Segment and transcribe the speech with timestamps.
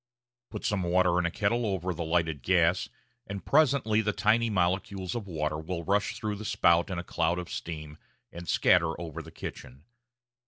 [0.49, 2.89] Put some water in a kettle over the lighted gas,
[3.27, 7.37] and presently the tiny molecules of water will rush through the spout in a cloud
[7.37, 7.99] of steam
[8.31, 9.83] and scatter over the kitchen.